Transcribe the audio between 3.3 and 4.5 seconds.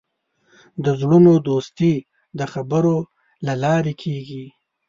له لارې کېږي.